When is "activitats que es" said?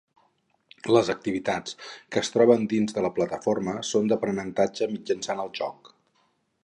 1.13-2.33